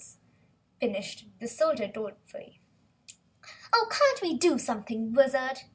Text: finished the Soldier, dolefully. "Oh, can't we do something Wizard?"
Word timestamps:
finished 0.79 1.27
the 1.39 1.47
Soldier, 1.47 1.85
dolefully. 1.87 2.59
"Oh, 3.71 3.87
can't 3.91 4.19
we 4.23 4.35
do 4.35 4.57
something 4.57 5.13
Wizard?" 5.13 5.59